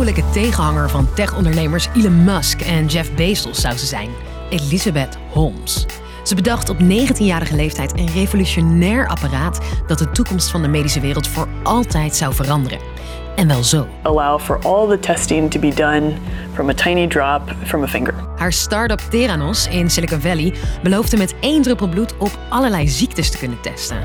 [0.00, 4.08] vrouwelijke tegenhanger van techondernemers Elon Musk en Jeff Bezos zou ze zijn.
[4.50, 5.86] Elizabeth Holmes.
[6.24, 11.28] Ze bedacht op 19-jarige leeftijd een revolutionair apparaat dat de toekomst van de medische wereld
[11.28, 12.78] voor altijd zou veranderen.
[13.36, 13.86] En wel zo.
[14.02, 16.12] Allow for all the testing to be done
[16.52, 18.14] from a tiny drop from a finger.
[18.36, 23.38] Haar start-up Theranos in Silicon Valley beloofde met één druppel bloed op allerlei ziektes te
[23.38, 23.98] kunnen testen.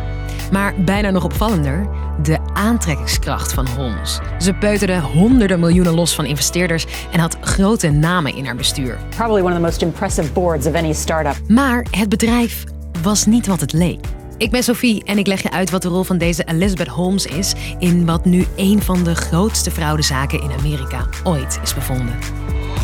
[0.52, 1.88] Maar bijna nog opvallender,
[2.24, 4.20] de aantrekkingskracht van Holmes.
[4.40, 8.98] Ze peuterde honderden miljoenen los van investeerders en had grote namen in haar bestuur.
[9.10, 11.36] Probably one of the most impressive boards of any startup.
[11.48, 12.64] Maar het bedrijf
[13.02, 14.00] was niet wat het leek.
[14.38, 17.26] Ik ben Sophie en ik leg je uit wat de rol van deze Elizabeth Holmes
[17.26, 22.16] is in wat nu een van de grootste fraudezaken in Amerika ooit is bevonden.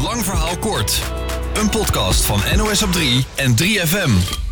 [0.01, 1.01] Lang verhaal kort.
[1.53, 4.49] Een podcast van NOS op 3 en 3FM.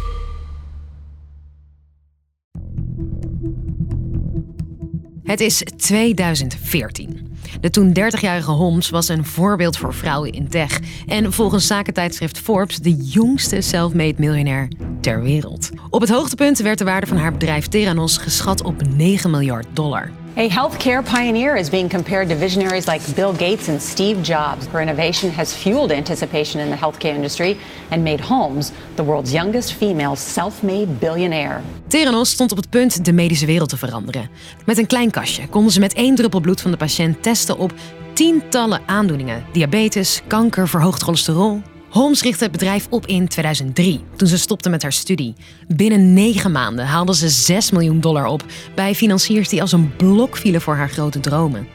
[5.29, 7.37] Het is 2014.
[7.61, 12.79] De toen 30-jarige Holmes was een voorbeeld voor vrouwen in tech en volgens zakentijdschrift Forbes
[12.79, 14.67] de jongste self-made miljonair
[15.01, 15.69] ter wereld.
[15.89, 20.11] Op het hoogtepunt werd de waarde van haar bedrijf Theranos geschat op 9 miljard dollar.
[20.37, 24.67] A healthcare pioneer is being compared to visionaries like Bill Gates and Steve Jobs.
[24.71, 27.57] Her innovation has fueled anticipation in the healthcare industry
[27.89, 31.61] and made Holmes the world's youngest female self-made billionaire.
[31.87, 34.29] Theranos stond op het punt de medische wereld te veranderen.
[34.65, 37.73] Met een klein kastje konden ze met één druppel bloed van de patiënt testen op
[38.13, 41.61] tientallen aandoeningen: diabetes, kanker, verhoogd cholesterol.
[41.89, 45.35] Holmes richtte het bedrijf op in 2003, toen ze stopte met haar studie.
[45.67, 48.43] Binnen negen maanden haalde ze 6 miljoen dollar op
[48.75, 51.67] bij financiers die als een blok vielen voor haar grote dromen.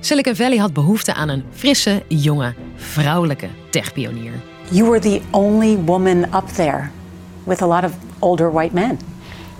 [0.00, 4.32] Silicon Valley had behoefte aan een frisse, jonge, vrouwelijke techpionier.
[4.70, 6.90] You were the only woman up there
[7.44, 8.98] with a lot of older white men.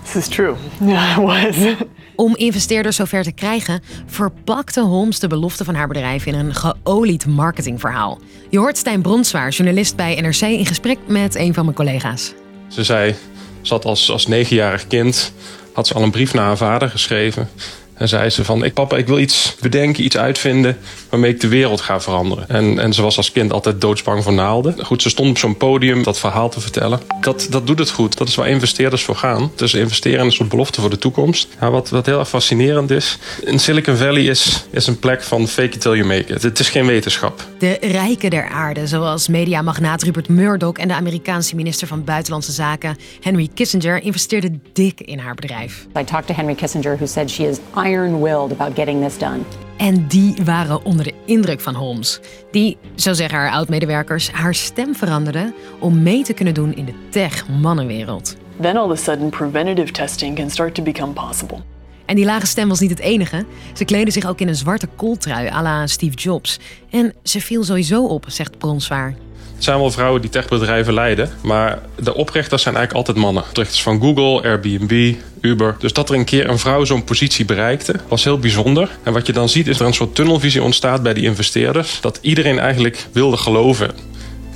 [0.07, 0.55] This is true.
[0.79, 1.75] Yeah, it was.
[2.15, 7.25] Om investeerders zover te krijgen, verpakte Holmes de belofte van haar bedrijf in een geolied
[7.25, 8.19] marketingverhaal.
[8.49, 12.33] Je hoort Stijn Bronswaar, journalist bij NRC, in gesprek met een van mijn collega's.
[12.67, 13.15] Ze zei,
[13.61, 15.33] ze had als, als negenjarig kind,
[15.73, 17.49] had ze al een brief naar haar vader geschreven.
[17.97, 20.77] En zei ze van, ik, papa, ik wil iets bedenken, iets uitvinden
[21.09, 22.49] waarmee ik de wereld ga veranderen.
[22.49, 24.85] En, en ze was als kind altijd doodsbang voor naalden.
[24.85, 26.99] Goed, ze stond op zo'n podium dat verhaal te vertellen.
[27.21, 28.17] Dat, dat doet het goed.
[28.17, 29.51] Dat is waar investeerders voor gaan.
[29.55, 31.47] Dus investeren in een soort belofte voor de toekomst.
[31.61, 35.47] Ja, wat, wat heel erg fascinerend is, in Silicon Valley is, is een plek van
[35.47, 36.43] fake it till you make it.
[36.43, 37.45] Het is geen wetenschap.
[37.59, 42.97] De rijken der aarde, zoals mediamagnaat Rupert Murdoch en de Amerikaanse minister van Buitenlandse Zaken
[43.21, 45.85] Henry Kissinger, investeerden dik in haar bedrijf.
[45.99, 47.57] I talked to Henry Kissinger, who said she is
[47.89, 49.39] iron-willed about getting this done.
[49.77, 52.19] En die waren onder de indruk van Holmes.
[52.51, 56.93] Die, zo zeggen haar oud-medewerkers, haar stem veranderde om mee te kunnen doen in de
[57.09, 58.35] tech-mannenwereld.
[58.61, 61.57] Then all of a sudden, preventative testing can start to become possible.
[62.05, 63.45] En die lage stem was niet het enige.
[63.73, 66.59] Ze kleden zich ook in een zwarte kooltrui à la Steve Jobs.
[66.89, 69.15] En ze viel sowieso op, zegt Bronswaar.
[69.57, 73.43] Het zijn wel vrouwen die techbedrijven leiden, maar de oprichters zijn eigenlijk altijd mannen.
[73.43, 75.75] Oprichters van Google, Airbnb, Uber.
[75.79, 78.89] Dus dat er een keer een vrouw zo'n positie bereikte, was heel bijzonder.
[79.03, 82.01] En wat je dan ziet is er een soort tunnelvisie ontstaat bij die investeerders.
[82.01, 83.91] Dat iedereen eigenlijk wilde geloven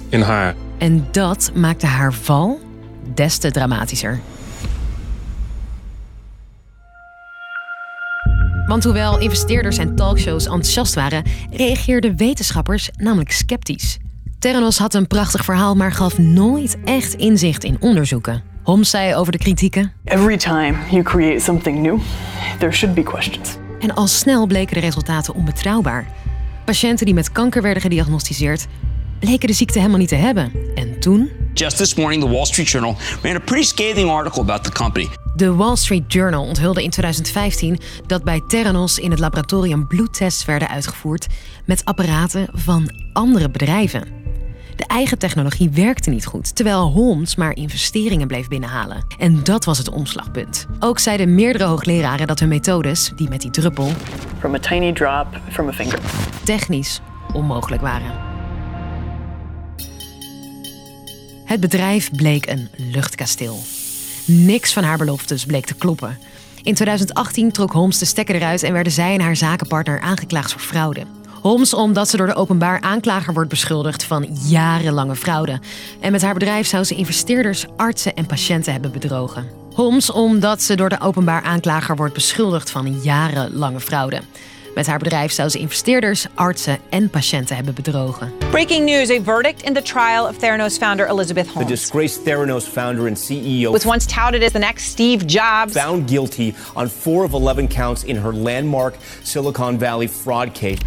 [0.10, 0.56] in haar.
[0.78, 2.60] En dat maakte haar val
[3.14, 4.20] des te dramatischer.
[8.66, 13.98] Want hoewel investeerders en talkshows enthousiast waren, reageerden wetenschappers namelijk sceptisch.
[14.42, 18.44] Theranos had een prachtig verhaal, maar gaf nooit echt inzicht in onderzoeken.
[18.64, 19.94] Holmes zei over de kritieken.
[20.04, 22.00] Every time you create something new,
[22.60, 23.50] there should be questions.
[23.80, 26.08] En al snel bleken de resultaten onbetrouwbaar.
[26.66, 28.68] Patiënten die met kanker werden gediagnosticeerd,
[29.20, 30.52] bleken de ziekte helemaal niet te hebben.
[30.76, 31.30] En toen?
[31.54, 35.08] Just this morning, the Wall Street Journal ran a pretty scathing article about the company.
[35.36, 40.70] De Wall Street Journal onthulde in 2015 dat bij Theranos in het laboratorium bloedtests werden
[40.70, 41.28] uitgevoerd
[41.66, 44.21] met apparaten van andere bedrijven.
[44.82, 49.06] De eigen technologie werkte niet goed, terwijl Holmes maar investeringen bleef binnenhalen.
[49.18, 50.68] En dat was het omslagpunt.
[50.80, 53.92] Ook zeiden meerdere hoogleraren dat hun methodes, die met die druppel,
[54.40, 56.00] From a tiny drop from a finger.
[56.44, 57.02] technisch
[57.34, 58.12] onmogelijk waren.
[61.46, 63.60] Het bedrijf bleek een luchtkasteel.
[64.26, 66.18] Niks van haar beloftes bleek te kloppen.
[66.64, 70.62] In 2018 trok Holmes de stekker eruit en werden zij en haar zakenpartner aangeklaagd voor
[70.62, 71.06] fraude.
[71.42, 75.60] Holmes omdat ze door de openbaar aanklager wordt beschuldigd van jarenlange fraude.
[76.00, 79.48] En met haar bedrijf zou ze investeerders, artsen en patiënten hebben bedrogen.
[79.74, 84.22] Holmes omdat ze door de openbaar aanklager wordt beschuldigd van jarenlange fraude.
[84.76, 88.34] Met haar bedrijf zou ze investeerders, artsen en patiënten hebben bedrogen.
[88.50, 91.70] Breaking news a verdict in the trial of Theranos founder Elizabeth The Holmes.
[91.70, 95.74] disgraced Theranos founder and CEO was once touted as the next Steve Jobs.
[95.74, 100.78] found guilty on four of 11 counts in her landmark Silicon Valley fraud case.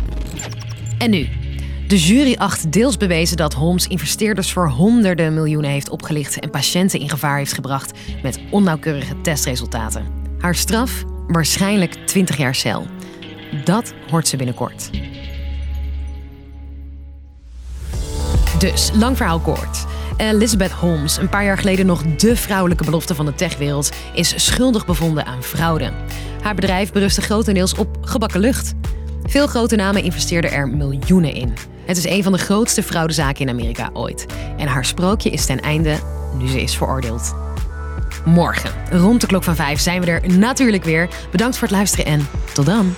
[0.98, 1.28] En nu?
[1.88, 7.00] De jury acht deels bewezen dat Holmes investeerders voor honderden miljoenen heeft opgelicht en patiënten
[7.00, 10.06] in gevaar heeft gebracht met onnauwkeurige testresultaten.
[10.38, 11.04] Haar straf?
[11.26, 12.86] Waarschijnlijk 20 jaar cel.
[13.64, 14.90] Dat hoort ze binnenkort.
[18.58, 19.86] Dus, lang verhaal kort.
[20.16, 24.86] Elizabeth Holmes, een paar jaar geleden nog de vrouwelijke belofte van de techwereld, is schuldig
[24.86, 25.92] bevonden aan fraude.
[26.42, 28.74] Haar bedrijf berustte grotendeels op gebakken lucht.
[29.24, 31.54] Veel grote namen investeerden er miljoenen in.
[31.86, 34.26] Het is een van de grootste fraudezaken in Amerika ooit.
[34.56, 35.98] En haar sprookje is ten einde
[36.38, 37.34] nu ze is veroordeeld.
[38.24, 41.08] Morgen, rond de klok van vijf, zijn we er natuurlijk weer.
[41.30, 42.94] Bedankt voor het luisteren en tot dan.